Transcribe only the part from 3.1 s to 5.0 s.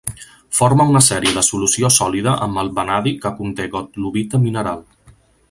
que conté gottlobita mineral.